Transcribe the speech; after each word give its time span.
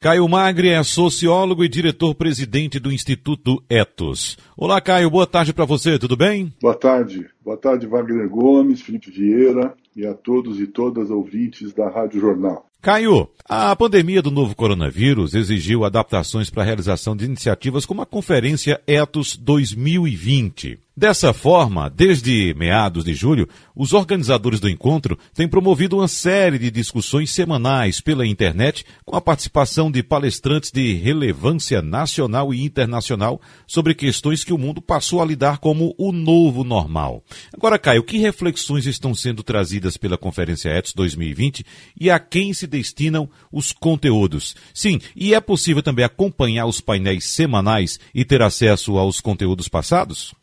Caio 0.00 0.28
Magri 0.28 0.68
é 0.68 0.80
sociólogo 0.84 1.64
e 1.64 1.68
diretor-presidente 1.68 2.78
do 2.78 2.92
Instituto 2.92 3.60
Etos. 3.68 4.38
Olá, 4.56 4.80
Caio, 4.80 5.10
boa 5.10 5.26
tarde 5.26 5.52
para 5.52 5.64
você, 5.64 5.98
tudo 5.98 6.16
bem? 6.16 6.54
Boa 6.62 6.76
tarde. 6.76 7.26
Boa 7.44 7.56
tarde, 7.56 7.84
Wagner 7.84 8.28
Gomes, 8.28 8.80
Felipe 8.80 9.10
Vieira 9.10 9.74
e 9.96 10.06
a 10.06 10.14
todos 10.14 10.60
e 10.60 10.68
todas 10.68 11.10
ouvintes 11.10 11.72
da 11.72 11.90
Rádio 11.90 12.20
Jornal. 12.20 12.64
Caio, 12.80 13.28
a 13.44 13.74
pandemia 13.74 14.22
do 14.22 14.30
novo 14.30 14.54
coronavírus 14.54 15.34
exigiu 15.34 15.84
adaptações 15.84 16.48
para 16.48 16.62
a 16.62 16.66
realização 16.66 17.16
de 17.16 17.24
iniciativas 17.24 17.84
como 17.84 18.00
a 18.00 18.06
Conferência 18.06 18.80
Etos 18.86 19.36
2020. 19.36 20.78
Dessa 20.98 21.32
forma, 21.32 21.88
desde 21.88 22.52
meados 22.54 23.04
de 23.04 23.14
julho, 23.14 23.48
os 23.72 23.92
organizadores 23.92 24.58
do 24.58 24.68
encontro 24.68 25.16
têm 25.32 25.46
promovido 25.46 25.98
uma 25.98 26.08
série 26.08 26.58
de 26.58 26.72
discussões 26.72 27.30
semanais 27.30 28.00
pela 28.00 28.26
internet 28.26 28.84
com 29.04 29.14
a 29.14 29.20
participação 29.20 29.92
de 29.92 30.02
palestrantes 30.02 30.72
de 30.72 30.94
relevância 30.94 31.80
nacional 31.80 32.52
e 32.52 32.64
internacional 32.64 33.40
sobre 33.64 33.94
questões 33.94 34.42
que 34.42 34.52
o 34.52 34.58
mundo 34.58 34.82
passou 34.82 35.22
a 35.22 35.24
lidar 35.24 35.58
como 35.58 35.94
o 35.96 36.10
novo 36.10 36.64
normal. 36.64 37.22
Agora, 37.54 37.78
Caio, 37.78 38.02
que 38.02 38.18
reflexões 38.18 38.84
estão 38.84 39.14
sendo 39.14 39.44
trazidas 39.44 39.96
pela 39.96 40.18
Conferência 40.18 40.70
Etos 40.70 40.94
2020 40.94 41.64
e 42.00 42.10
a 42.10 42.18
quem 42.18 42.52
se 42.52 42.66
destinam 42.66 43.30
os 43.52 43.70
conteúdos? 43.70 44.56
Sim, 44.74 44.98
e 45.14 45.32
é 45.32 45.40
possível 45.40 45.80
também 45.80 46.04
acompanhar 46.04 46.66
os 46.66 46.80
painéis 46.80 47.24
semanais 47.26 48.00
e 48.12 48.24
ter 48.24 48.42
acesso 48.42 48.98
aos 48.98 49.20
conteúdos 49.20 49.68
passados? 49.68 50.34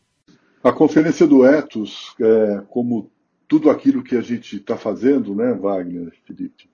A 0.66 0.74
conferência 0.74 1.28
do 1.28 1.46
Etos, 1.46 2.16
é, 2.20 2.64
como 2.72 3.12
tudo 3.48 3.70
aquilo 3.70 4.02
que 4.02 4.18
a 4.18 4.22
gente 4.22 4.56
está 4.56 4.76
fazendo, 4.76 5.36
né, 5.36 5.54
Wagner, 5.54 6.12
Felipe, 6.26 6.68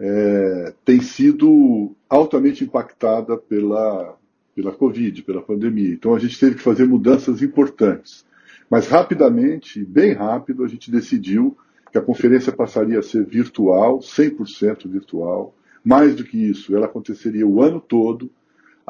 é, 0.00 0.74
tem 0.84 1.00
sido 1.00 1.94
altamente 2.08 2.64
impactada 2.64 3.36
pela, 3.36 4.18
pela 4.52 4.72
Covid, 4.72 5.22
pela 5.22 5.40
pandemia. 5.42 5.92
Então 5.92 6.12
a 6.12 6.18
gente 6.18 6.40
teve 6.40 6.56
que 6.56 6.60
fazer 6.60 6.88
mudanças 6.88 7.40
importantes. 7.40 8.26
Mas 8.68 8.88
rapidamente, 8.88 9.84
bem 9.84 10.12
rápido, 10.12 10.64
a 10.64 10.66
gente 10.66 10.90
decidiu 10.90 11.56
que 11.92 11.98
a 11.98 12.02
conferência 12.02 12.50
passaria 12.50 12.98
a 12.98 13.02
ser 13.02 13.24
virtual, 13.24 14.00
100% 14.00 14.90
virtual. 14.90 15.54
Mais 15.84 16.16
do 16.16 16.24
que 16.24 16.36
isso, 16.36 16.74
ela 16.74 16.86
aconteceria 16.86 17.46
o 17.46 17.62
ano 17.62 17.80
todo, 17.80 18.28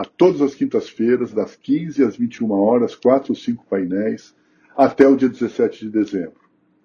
a 0.01 0.05
todas 0.07 0.41
as 0.41 0.55
quintas-feiras, 0.55 1.31
das 1.31 1.55
15 1.57 2.03
às 2.03 2.17
21 2.17 2.51
horas, 2.53 2.95
quatro 2.95 3.33
ou 3.33 3.37
cinco 3.37 3.67
painéis, 3.69 4.35
até 4.75 5.07
o 5.07 5.15
dia 5.15 5.29
17 5.29 5.85
de 5.85 5.91
dezembro. 5.91 6.41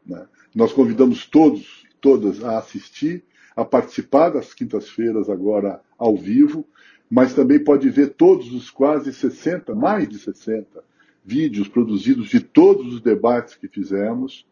Né? 0.05 0.27
Nós 0.53 0.73
convidamos 0.73 1.25
todos 1.25 1.85
e 1.89 1.95
todas 2.01 2.43
a 2.43 2.57
assistir, 2.57 3.23
a 3.55 3.63
participar 3.63 4.31
das 4.31 4.53
quintas-feiras 4.53 5.29
agora 5.29 5.79
ao 5.97 6.17
vivo, 6.17 6.67
mas 7.09 7.33
também 7.33 7.57
pode 7.57 7.89
ver 7.89 8.15
todos 8.15 8.51
os 8.51 8.69
quase 8.69 9.13
60, 9.13 9.73
mais 9.73 10.09
de 10.09 10.19
60 10.19 10.83
vídeos 11.23 11.69
produzidos 11.69 12.27
de 12.27 12.41
todos 12.41 12.95
os 12.95 12.99
debates 12.99 13.55
que 13.55 13.69
fizemos. 13.69 14.45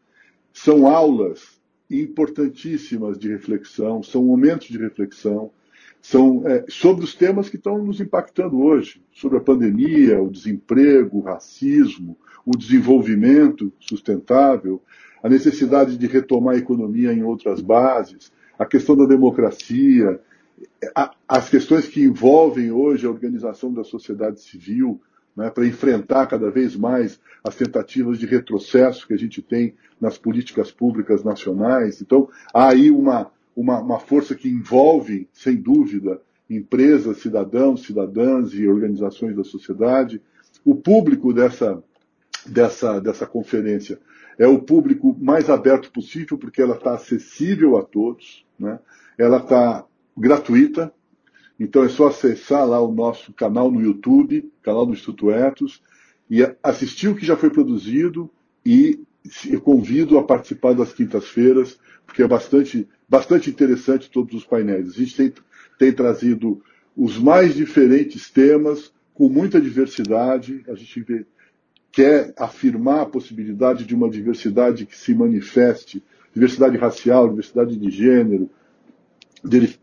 São 0.53 0.87
aulas 0.87 1.59
importantíssimas 1.89 3.19
de 3.19 3.27
reflexão, 3.27 4.01
são 4.01 4.23
momentos 4.23 4.67
de 4.67 4.77
reflexão, 4.77 5.51
são 6.03 6.43
é, 6.45 6.65
sobre 6.67 7.05
os 7.05 7.15
temas 7.15 7.49
que 7.49 7.55
estão 7.55 7.81
nos 7.81 8.01
impactando 8.01 8.61
hoje, 8.61 9.01
sobre 9.13 9.37
a 9.37 9.41
pandemia, 9.41 10.21
o 10.21 10.29
desemprego, 10.29 11.19
o 11.19 11.21
racismo, 11.21 12.17
o 12.45 12.51
desenvolvimento 12.51 13.71
sustentável, 13.79 14.81
a 15.23 15.29
necessidade 15.29 15.97
de 15.97 16.05
retomar 16.05 16.55
a 16.55 16.57
economia 16.57 17.13
em 17.13 17.23
outras 17.23 17.61
bases, 17.61 18.33
a 18.59 18.65
questão 18.65 18.97
da 18.97 19.05
democracia, 19.05 20.19
a, 20.93 21.15
as 21.25 21.49
questões 21.49 21.87
que 21.87 22.03
envolvem 22.03 22.69
hoje 22.69 23.07
a 23.07 23.09
organização 23.09 23.73
da 23.73 23.85
sociedade 23.85 24.41
civil, 24.41 24.99
né, 25.33 25.49
para 25.49 25.65
enfrentar 25.65 26.27
cada 26.27 26.51
vez 26.51 26.75
mais 26.75 27.17
as 27.41 27.55
tentativas 27.55 28.19
de 28.19 28.25
retrocesso 28.25 29.07
que 29.07 29.13
a 29.13 29.17
gente 29.17 29.41
tem 29.41 29.73
nas 30.01 30.17
políticas 30.17 30.69
públicas 30.69 31.23
nacionais. 31.23 32.01
Então, 32.01 32.29
há 32.53 32.67
aí 32.67 32.91
uma, 32.91 33.31
uma, 33.55 33.79
uma 33.79 33.99
força 33.99 34.35
que 34.35 34.49
envolve, 34.49 35.27
sem 35.33 35.55
dúvida, 35.55 36.21
empresas, 36.49 37.17
cidadãos, 37.17 37.83
cidadãs 37.83 38.53
e 38.53 38.67
organizações 38.67 39.35
da 39.35 39.43
sociedade. 39.43 40.21
O 40.63 40.75
público 40.75 41.33
dessa, 41.33 41.83
dessa, 42.45 42.99
dessa 42.99 43.25
conferência 43.25 43.99
é 44.37 44.47
o 44.47 44.59
público 44.59 45.15
mais 45.19 45.49
aberto 45.49 45.91
possível, 45.91 46.37
porque 46.37 46.61
ela 46.61 46.75
está 46.75 46.95
acessível 46.95 47.77
a 47.77 47.83
todos, 47.83 48.45
né? 48.57 48.79
ela 49.17 49.37
está 49.37 49.85
gratuita, 50.17 50.93
então 51.59 51.83
é 51.83 51.89
só 51.89 52.07
acessar 52.07 52.67
lá 52.67 52.81
o 52.81 52.91
nosso 52.91 53.31
canal 53.33 53.71
no 53.71 53.81
YouTube, 53.81 54.51
canal 54.61 54.85
do 54.85 54.93
Instituto 54.93 55.31
Etos, 55.31 55.83
e 56.29 56.41
assistir 56.63 57.09
o 57.09 57.15
que 57.15 57.25
já 57.25 57.37
foi 57.37 57.49
produzido 57.49 58.29
e 58.65 58.99
eu 59.49 59.61
convido 59.61 60.17
a 60.17 60.23
participar 60.23 60.73
das 60.73 60.93
quintas-feiras, 60.93 61.79
porque 62.05 62.23
é 62.23 62.27
bastante, 62.27 62.87
bastante 63.07 63.49
interessante 63.49 64.09
todos 64.09 64.33
os 64.35 64.45
painéis. 64.45 64.89
A 64.89 64.93
gente 64.93 65.15
tem, 65.15 65.33
tem 65.77 65.91
trazido 65.91 66.61
os 66.95 67.17
mais 67.17 67.55
diferentes 67.55 68.29
temas, 68.29 68.93
com 69.13 69.29
muita 69.29 69.61
diversidade. 69.61 70.63
A 70.67 70.75
gente 70.75 71.01
vê, 71.01 71.25
quer 71.91 72.33
afirmar 72.37 73.01
a 73.01 73.05
possibilidade 73.05 73.85
de 73.85 73.95
uma 73.95 74.09
diversidade 74.09 74.85
que 74.85 74.97
se 74.97 75.13
manifeste, 75.13 76.03
diversidade 76.33 76.77
racial, 76.77 77.29
diversidade 77.29 77.77
de 77.77 77.89
gênero, 77.89 78.49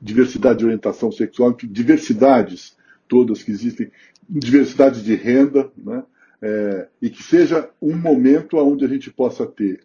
diversidade 0.00 0.60
de 0.60 0.64
orientação 0.64 1.12
sexual, 1.12 1.52
diversidades 1.52 2.76
todas 3.06 3.42
que 3.42 3.50
existem, 3.50 3.90
diversidade 4.28 5.02
de 5.02 5.14
renda, 5.14 5.70
né? 5.76 6.04
É, 6.42 6.88
e 7.02 7.10
que 7.10 7.22
seja 7.22 7.68
um 7.82 7.94
momento 7.94 8.56
onde 8.56 8.82
a 8.82 8.88
gente 8.88 9.10
possa 9.10 9.44
ter 9.44 9.80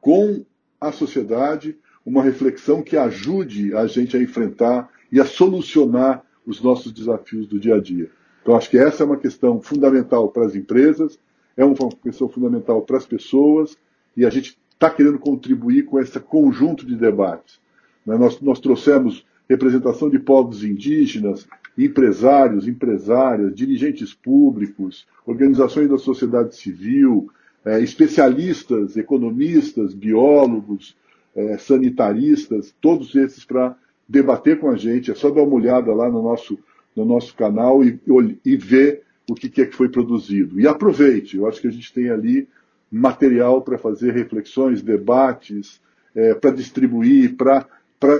com 0.00 0.46
a 0.80 0.92
sociedade 0.92 1.76
uma 2.06 2.22
reflexão 2.22 2.82
que 2.82 2.96
ajude 2.96 3.74
a 3.74 3.88
gente 3.88 4.16
a 4.16 4.22
enfrentar 4.22 4.88
e 5.10 5.20
a 5.20 5.24
solucionar 5.24 6.22
os 6.46 6.62
nossos 6.62 6.92
desafios 6.92 7.48
do 7.48 7.58
dia 7.58 7.74
a 7.74 7.80
dia. 7.80 8.08
Então, 8.40 8.56
acho 8.56 8.70
que 8.70 8.78
essa 8.78 9.02
é 9.02 9.06
uma 9.06 9.16
questão 9.16 9.60
fundamental 9.60 10.28
para 10.28 10.46
as 10.46 10.54
empresas, 10.54 11.18
é 11.56 11.64
uma 11.64 11.74
questão 12.00 12.28
fundamental 12.28 12.80
para 12.82 12.96
as 12.96 13.04
pessoas, 13.04 13.76
e 14.16 14.24
a 14.24 14.30
gente 14.30 14.56
está 14.72 14.88
querendo 14.88 15.18
contribuir 15.18 15.84
com 15.84 15.98
esse 15.98 16.20
conjunto 16.20 16.86
de 16.86 16.94
debates. 16.94 17.58
Né? 18.06 18.16
Nós, 18.16 18.40
nós 18.40 18.60
trouxemos 18.60 19.26
representação 19.48 20.08
de 20.08 20.20
povos 20.20 20.62
indígenas, 20.62 21.48
empresários, 21.76 22.68
empresárias, 22.68 23.54
dirigentes 23.54 24.14
públicos, 24.14 25.06
organizações 25.26 25.88
da 25.88 25.98
sociedade 25.98 26.54
civil, 26.54 27.28
é, 27.64 27.80
especialistas, 27.80 28.96
economistas, 28.96 29.92
biólogos, 29.92 30.96
é, 31.36 31.58
sanitaristas, 31.58 32.74
todos 32.80 33.14
esses 33.14 33.44
para 33.44 33.76
debater 34.08 34.58
com 34.58 34.70
a 34.70 34.76
gente. 34.76 35.10
É 35.10 35.14
só 35.14 35.30
dar 35.30 35.42
uma 35.42 35.54
olhada 35.54 35.92
lá 35.92 36.10
no 36.10 36.22
nosso, 36.22 36.58
no 36.96 37.04
nosso 37.04 37.34
canal 37.36 37.84
e, 37.84 38.00
e 38.44 38.56
ver 38.56 39.02
o 39.30 39.34
que, 39.34 39.60
é 39.60 39.66
que 39.66 39.76
foi 39.76 39.88
produzido. 39.88 40.58
E 40.58 40.66
aproveite, 40.66 41.36
eu 41.36 41.46
acho 41.46 41.60
que 41.60 41.68
a 41.68 41.72
gente 41.72 41.92
tem 41.92 42.10
ali 42.10 42.48
material 42.90 43.60
para 43.62 43.76
fazer 43.76 44.12
reflexões, 44.12 44.82
debates, 44.82 45.80
é, 46.14 46.34
para 46.34 46.50
distribuir, 46.50 47.36
para 47.36 47.66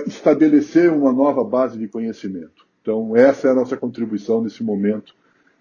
estabelecer 0.05 0.91
uma 0.91 1.11
nova 1.11 1.43
base 1.43 1.77
de 1.77 1.87
conhecimento. 1.87 2.67
Então, 2.81 3.15
essa 3.15 3.47
é 3.47 3.51
a 3.51 3.55
nossa 3.55 3.75
contribuição 3.75 4.41
nesse 4.41 4.63
momento 4.63 5.15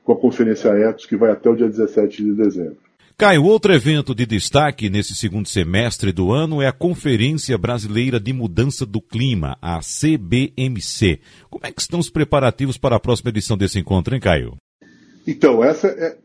com 0.05 0.13
a 0.13 0.17
Conferência 0.17 0.69
Etos, 0.69 1.07
que 1.07 1.17
vai 1.17 1.31
até 1.31 1.49
o 1.49 1.57
dia 1.57 1.69
17 1.69 2.23
de 2.23 2.35
dezembro. 2.35 2.86
Caio, 3.19 3.45
outro 3.45 3.73
evento 3.73 4.15
de 4.15 4.27
destaque 4.27 4.91
nesse 4.91 5.15
segundo 5.15 5.49
semestre 5.49 6.13
do 6.13 6.33
ano 6.33 6.61
é 6.61 6.67
a 6.67 6.73
Conferência 6.73 7.57
Brasileira 7.57 8.21
de 8.21 8.31
Mudança 8.31 8.85
do 8.85 9.01
Clima, 9.01 9.57
a 9.63 9.81
CBMC. 9.81 11.21
Como 11.49 11.65
é 11.65 11.73
que 11.73 11.81
estão 11.81 11.99
os 11.99 12.11
preparativos 12.11 12.77
para 12.77 12.97
a 12.97 13.01
próxima 13.01 13.31
edição 13.31 13.57
desse 13.57 13.79
encontro, 13.79 14.15
hein, 14.15 14.21
Caio? 14.21 14.59
Então, 15.27 15.65
é, 15.65 15.71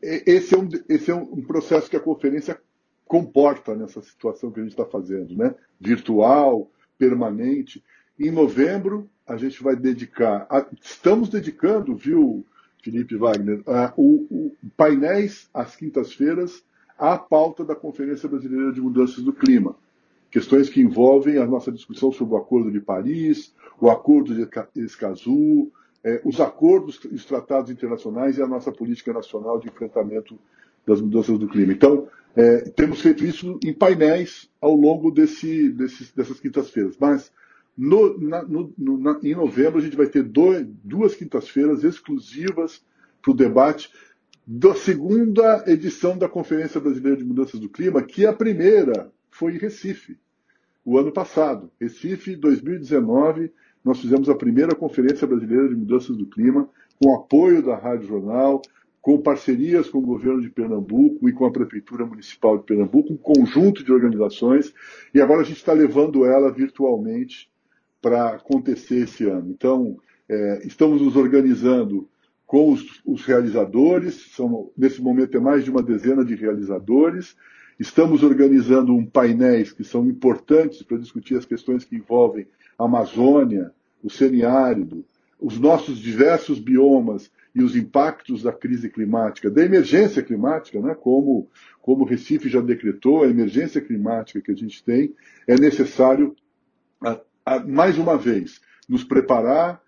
é 0.03 0.23
esse, 0.29 0.53
é 0.53 0.57
um, 0.57 0.67
esse 0.89 1.09
é 1.09 1.15
um 1.15 1.41
processo 1.41 1.89
que 1.89 1.95
a 1.95 1.99
conferência 2.01 2.59
comporta 3.05 3.73
nessa 3.73 4.01
situação 4.01 4.51
que 4.51 4.59
a 4.59 4.63
gente 4.63 4.73
está 4.73 4.85
fazendo, 4.85 5.33
né? 5.33 5.55
Virtual, 5.79 6.69
permanente. 6.97 7.81
Em 8.19 8.31
novembro, 8.31 9.09
a 9.25 9.37
gente 9.37 9.63
vai 9.63 9.77
dedicar, 9.77 10.45
a, 10.49 10.65
estamos 10.83 11.29
dedicando, 11.29 11.95
viu, 11.95 12.45
Felipe 12.83 13.15
Wagner, 13.15 13.61
a, 13.65 13.93
o, 13.95 14.27
o, 14.29 14.57
painéis 14.75 15.49
às 15.53 15.73
quintas-feiras 15.73 16.61
à 17.01 17.17
pauta 17.17 17.65
da 17.65 17.75
Conferência 17.75 18.29
Brasileira 18.29 18.71
de 18.71 18.79
Mudanças 18.79 19.23
do 19.23 19.33
Clima. 19.33 19.75
Questões 20.29 20.69
que 20.69 20.79
envolvem 20.79 21.39
a 21.39 21.47
nossa 21.47 21.71
discussão 21.71 22.11
sobre 22.11 22.35
o 22.35 22.37
Acordo 22.37 22.71
de 22.71 22.79
Paris, 22.79 23.55
o 23.79 23.89
Acordo 23.89 24.35
de 24.35 24.47
Escazú, 24.75 25.71
é, 26.03 26.21
os 26.23 26.39
acordos 26.39 26.99
e 27.11 27.15
os 27.15 27.25
tratados 27.25 27.71
internacionais 27.71 28.37
e 28.37 28.41
a 28.43 28.47
nossa 28.47 28.71
política 28.71 29.11
nacional 29.11 29.59
de 29.59 29.67
enfrentamento 29.67 30.37
das 30.85 31.01
mudanças 31.01 31.39
do 31.39 31.47
clima. 31.47 31.73
Então, 31.73 32.07
é, 32.35 32.69
temos 32.69 33.01
feito 33.01 33.25
isso 33.25 33.59
em 33.65 33.73
painéis 33.73 34.47
ao 34.61 34.75
longo 34.75 35.09
desse, 35.11 35.69
dessas 35.69 36.39
quintas-feiras. 36.39 36.95
Mas 36.99 37.31
No, 37.75 38.19
na, 38.19 38.43
no, 38.43 38.73
na, 38.77 39.19
em 39.23 39.33
novembro, 39.33 39.79
a 39.79 39.81
gente 39.81 39.97
vai 39.97 40.07
ter 40.07 40.23
dois, 40.23 40.67
duas 40.83 41.15
quintas-feiras 41.15 41.83
exclusivas 41.83 42.83
para 43.21 43.31
o 43.31 43.35
debate 43.35 43.89
da 44.53 44.75
segunda 44.75 45.63
edição 45.65 46.17
da 46.17 46.27
Conferência 46.27 46.77
Brasileira 46.77 47.15
de 47.15 47.23
Mudanças 47.23 47.57
do 47.57 47.69
Clima, 47.69 48.03
que 48.03 48.25
a 48.25 48.33
primeira 48.33 49.09
foi 49.29 49.53
em 49.53 49.57
Recife, 49.57 50.19
o 50.83 50.97
ano 50.97 51.09
passado. 51.09 51.71
Recife, 51.79 52.35
2019, 52.35 53.49
nós 53.81 54.01
fizemos 54.01 54.27
a 54.27 54.35
primeira 54.35 54.75
Conferência 54.75 55.25
Brasileira 55.25 55.69
de 55.69 55.75
Mudanças 55.75 56.17
do 56.17 56.25
Clima, 56.25 56.67
com 57.01 57.15
apoio 57.15 57.63
da 57.63 57.77
Rádio 57.77 58.09
Jornal, 58.09 58.61
com 59.01 59.21
parcerias 59.21 59.89
com 59.89 59.99
o 59.99 60.05
governo 60.05 60.41
de 60.41 60.49
Pernambuco 60.49 61.29
e 61.29 61.31
com 61.31 61.45
a 61.45 61.51
Prefeitura 61.51 62.05
Municipal 62.05 62.57
de 62.57 62.65
Pernambuco, 62.65 63.13
um 63.13 63.17
conjunto 63.17 63.85
de 63.85 63.93
organizações, 63.93 64.73
e 65.13 65.21
agora 65.21 65.39
a 65.39 65.45
gente 65.45 65.59
está 65.59 65.71
levando 65.71 66.25
ela 66.25 66.51
virtualmente 66.51 67.49
para 68.01 68.35
acontecer 68.35 69.03
esse 69.03 69.23
ano. 69.29 69.49
Então, 69.49 69.97
é, 70.27 70.67
estamos 70.67 71.01
nos 71.01 71.15
organizando 71.15 72.09
com 72.51 72.73
os, 72.73 73.01
os, 73.05 73.23
realizadores, 73.23 74.33
são, 74.35 74.69
nesse 74.77 75.01
momento 75.01 75.37
é 75.37 75.39
mais 75.39 75.63
de 75.63 75.71
uma 75.71 75.81
dezena 75.81 76.25
de 76.25 76.35
realizadores, 76.35 77.33
estamos 77.79 78.23
organizando 78.23 78.93
um 78.93 79.05
painéis 79.05 79.71
que 79.71 79.85
são 79.85 80.05
importantes 80.05 80.83
para 80.83 80.97
discutir 80.97 81.37
as 81.37 81.45
questões 81.45 81.85
que 81.85 81.95
envolvem 81.95 82.45
a 82.77 82.83
Amazônia, 82.83 83.71
o 84.03 84.09
semiárido, 84.09 85.05
os 85.39 85.57
nossos 85.57 85.97
diversos 85.97 86.59
biomas 86.59 87.31
e 87.55 87.63
os 87.63 87.73
impactos 87.73 88.43
da 88.43 88.51
crise 88.51 88.89
climática, 88.89 89.49
da 89.49 89.63
emergência 89.63 90.21
climática, 90.21 90.81
né, 90.81 90.93
como, 90.93 91.47
como 91.81 92.03
o 92.03 92.05
Recife 92.05 92.49
já 92.49 92.59
decretou, 92.59 93.23
a 93.23 93.29
emergência 93.29 93.79
climática 93.79 94.41
que 94.41 94.51
a 94.51 94.55
gente 94.55 94.83
tem, 94.83 95.15
é 95.47 95.55
necessário, 95.55 96.35
a, 97.01 97.17
a, 97.45 97.59
mais 97.61 97.97
uma 97.97 98.17
vez, 98.17 98.59
nos 98.89 99.05
preparar, 99.05 99.81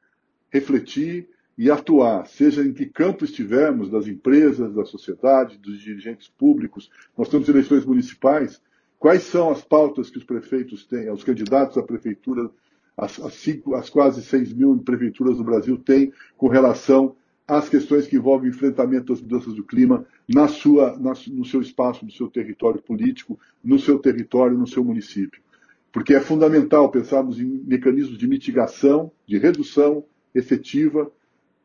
refletir 0.49 1.27
e 1.57 1.69
atuar, 1.69 2.25
seja 2.25 2.63
em 2.63 2.73
que 2.73 2.85
campo 2.85 3.23
estivermos, 3.23 3.89
das 3.89 4.07
empresas, 4.07 4.73
da 4.73 4.85
sociedade, 4.85 5.57
dos 5.57 5.79
dirigentes 5.79 6.27
públicos. 6.27 6.89
Nós 7.17 7.29
temos 7.29 7.47
eleições 7.47 7.85
municipais. 7.85 8.61
Quais 8.97 9.23
são 9.23 9.51
as 9.51 9.61
pautas 9.61 10.09
que 10.09 10.17
os 10.17 10.23
prefeitos 10.23 10.85
têm, 10.85 11.11
os 11.11 11.23
candidatos 11.23 11.77
à 11.77 11.83
prefeitura 11.83 12.49
as, 12.97 13.19
as, 13.19 13.33
cinco, 13.33 13.75
as 13.75 13.89
quase 13.89 14.21
6 14.23 14.53
mil 14.53 14.77
prefeituras 14.79 15.37
do 15.37 15.43
Brasil 15.43 15.77
têm 15.77 16.13
com 16.37 16.47
relação 16.47 17.15
às 17.47 17.67
questões 17.67 18.07
que 18.07 18.15
envolvem 18.15 18.49
enfrentamento 18.49 19.11
das 19.11 19.21
mudanças 19.21 19.53
do 19.53 19.63
clima 19.63 20.05
na 20.27 20.47
sua, 20.47 20.97
na, 20.97 21.13
no 21.31 21.43
seu 21.43 21.61
espaço, 21.61 22.05
no 22.05 22.11
seu 22.11 22.27
território 22.27 22.81
político, 22.81 23.37
no 23.63 23.79
seu 23.79 23.99
território, 23.99 24.57
no 24.57 24.67
seu 24.67 24.83
município. 24.83 25.41
Porque 25.91 26.13
é 26.13 26.19
fundamental 26.19 26.89
pensarmos 26.89 27.39
em 27.39 27.45
mecanismos 27.45 28.17
de 28.17 28.27
mitigação, 28.27 29.11
de 29.27 29.37
redução 29.37 30.05
efetiva, 30.33 31.11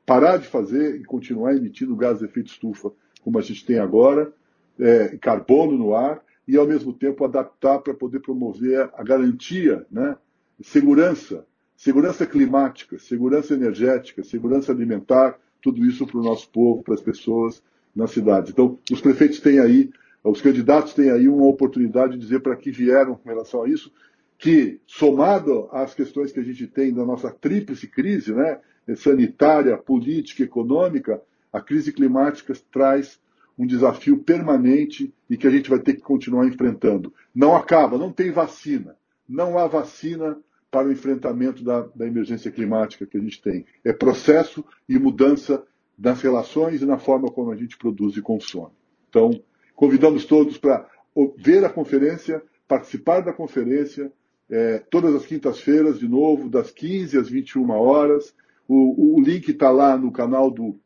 parar 0.09 0.39
de 0.39 0.47
fazer 0.47 0.99
e 0.99 1.05
continuar 1.05 1.55
emitindo 1.55 1.95
gases 1.95 2.21
de 2.21 2.25
efeito 2.25 2.51
estufa, 2.51 2.91
como 3.23 3.39
a 3.39 3.43
gente 3.43 3.67
tem 3.67 3.79
agora, 3.79 4.33
é, 4.81 5.19
carbono 5.19 5.77
no 5.77 5.95
ar, 5.95 6.23
e 6.47 6.57
ao 6.57 6.67
mesmo 6.67 6.95
tempo 6.95 7.27
adaptar 7.27 7.81
para 7.81 7.93
poder 7.93 8.21
promover 8.21 8.89
a 8.95 9.05
garantia 9.05 9.85
né, 9.93 10.17
segurança, 10.63 11.45
segurança 11.77 12.25
climática, 12.25 12.99
segurança 12.99 13.53
energética, 13.53 14.25
segurança 14.25 14.73
alimentar, 14.73 15.39
tudo 15.61 15.85
isso 15.85 16.07
para 16.07 16.19
o 16.19 16.23
nosso 16.23 16.49
povo, 16.49 16.83
para 16.83 16.95
as 16.95 17.03
pessoas 17.03 17.63
nas 17.95 18.11
cidades. 18.11 18.51
Então, 18.51 18.79
os 18.91 19.03
prefeitos 19.03 19.41
têm 19.41 19.59
aí, 19.59 19.91
os 20.25 20.41
candidatos 20.41 20.95
têm 20.95 21.11
aí 21.11 21.29
uma 21.29 21.45
oportunidade 21.45 22.15
de 22.15 22.19
dizer 22.19 22.41
para 22.41 22.57
que 22.57 22.71
vieram 22.71 23.15
com 23.15 23.29
relação 23.29 23.63
a 23.63 23.69
isso, 23.69 23.93
que, 24.39 24.81
somado 24.87 25.69
às 25.71 25.93
questões 25.93 26.33
que 26.33 26.41
a 26.41 26.45
gente 26.45 26.67
tem 26.67 26.95
da 26.95 27.05
nossa 27.05 27.31
tríplice 27.31 27.87
crise, 27.87 28.33
né, 28.33 28.59
sanitária, 28.97 29.77
política, 29.77 30.43
econômica, 30.43 31.21
a 31.53 31.61
crise 31.61 31.93
climática 31.93 32.55
traz 32.71 33.21
um 33.59 33.67
desafio 33.67 34.19
permanente 34.19 35.13
e 35.29 35.37
que 35.37 35.47
a 35.47 35.51
gente 35.51 35.69
vai 35.69 35.81
ter 35.81 35.95
que 35.95 36.01
continuar 36.01 36.47
enfrentando. 36.47 37.13
Não 37.35 37.57
acaba, 37.57 37.99
não 37.99 38.13
tem 38.13 38.31
vacina. 38.31 38.97
Não 39.29 39.59
há 39.59 39.67
vacina 39.67 40.39
para 40.71 40.87
o 40.87 40.93
enfrentamento 40.93 41.65
da, 41.65 41.83
da 41.95 42.07
emergência 42.07 42.51
climática 42.51 43.07
que 43.07 43.17
a 43.17 43.21
gente 43.21 43.43
tem. 43.43 43.67
É 43.85 43.93
processo 43.93 44.65
e 44.89 44.99
mudança 44.99 45.65
nas 45.99 46.23
relações 46.23 46.81
e 46.81 46.87
na 46.87 46.99
forma 46.99 47.31
como 47.31 47.51
a 47.51 47.57
gente 47.57 47.77
produz 47.77 48.17
e 48.17 48.23
consome. 48.23 48.73
Então, 49.09 49.31
convidamos 49.75 50.25
todos 50.25 50.57
para 50.57 50.89
ver 51.37 51.65
a 51.65 51.71
conferência, 51.71 52.43
participar 52.69 53.21
da 53.21 53.33
conferência, 53.33 54.13
é, 54.51 54.79
todas 54.91 55.15
as 55.15 55.27
quintas-feiras, 55.27 55.99
de 55.99 56.07
novo, 56.07 56.49
das 56.49 56.71
15 56.71 57.19
às 57.19 57.29
21 57.29 57.71
horas. 57.71 58.35
O, 58.69 59.17
o 59.17 59.21
link 59.21 59.49
está 59.49 59.71
lá 59.71 59.97
no 59.97 60.13
canal 60.13 60.51
do 60.51 60.79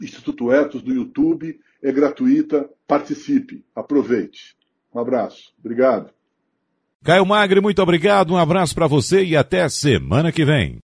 Instituto 0.00 0.52
Etos, 0.52 0.82
do 0.82 0.94
YouTube, 0.94 1.58
é 1.82 1.92
gratuita, 1.92 2.70
participe, 2.86 3.64
aproveite. 3.74 4.56
Um 4.94 5.00
abraço, 5.00 5.52
obrigado. 5.58 6.10
Caio 7.02 7.26
Magre, 7.26 7.60
muito 7.60 7.82
obrigado, 7.82 8.32
um 8.32 8.36
abraço 8.38 8.74
para 8.74 8.86
você 8.86 9.22
e 9.22 9.36
até 9.36 9.68
semana 9.68 10.32
que 10.32 10.44
vem. 10.44 10.82